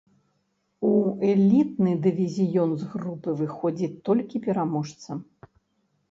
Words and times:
У 0.91 0.91
элітны 1.33 1.91
дывізіён 2.05 2.73
з 2.83 2.87
групы 2.93 3.29
выходзіць 3.41 3.91
толькі 4.09 4.41
пераможца. 4.47 5.11